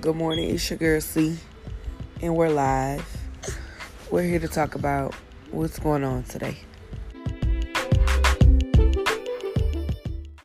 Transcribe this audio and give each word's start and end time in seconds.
Good 0.00 0.14
morning, 0.14 0.54
it's 0.54 0.70
your 0.70 0.78
girl 0.78 1.00
C, 1.00 1.36
and 2.22 2.36
we're 2.36 2.50
live. 2.50 3.04
We're 4.12 4.22
here 4.22 4.38
to 4.38 4.46
talk 4.46 4.76
about 4.76 5.12
what's 5.50 5.80
going 5.80 6.04
on 6.04 6.22
today. 6.22 6.58